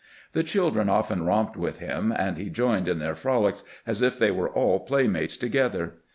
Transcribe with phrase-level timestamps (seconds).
[0.31, 4.31] The children often romped with him, and he joined in their frolics as if they
[4.31, 5.97] were all playmates together.